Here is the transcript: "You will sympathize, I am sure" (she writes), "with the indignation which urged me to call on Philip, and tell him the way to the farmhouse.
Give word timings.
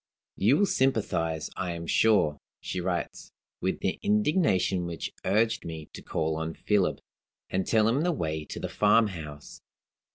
"You 0.35 0.57
will 0.57 0.65
sympathize, 0.65 1.51
I 1.55 1.73
am 1.73 1.85
sure" 1.85 2.39
(she 2.59 2.81
writes), 2.81 3.31
"with 3.61 3.81
the 3.81 3.99
indignation 4.01 4.87
which 4.87 5.13
urged 5.23 5.63
me 5.63 5.91
to 5.93 6.01
call 6.01 6.37
on 6.37 6.55
Philip, 6.55 7.01
and 7.51 7.67
tell 7.67 7.87
him 7.87 8.01
the 8.01 8.11
way 8.11 8.43
to 8.45 8.59
the 8.59 8.67
farmhouse. 8.67 9.61